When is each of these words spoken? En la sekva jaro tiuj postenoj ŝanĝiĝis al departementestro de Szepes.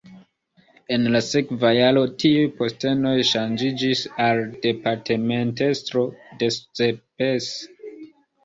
En 0.95 1.03
la 1.15 1.19
sekva 1.25 1.73
jaro 1.79 2.05
tiuj 2.23 2.45
postenoj 2.61 3.13
ŝanĝiĝis 3.33 4.03
al 4.29 4.43
departementestro 4.65 6.07
de 6.41 6.51
Szepes. 6.59 7.53